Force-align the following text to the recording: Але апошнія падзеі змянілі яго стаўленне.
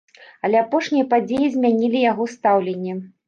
Але 0.47 0.57
апошнія 0.61 1.05
падзеі 1.11 1.51
змянілі 1.55 1.99
яго 2.11 2.29
стаўленне. 2.35 2.99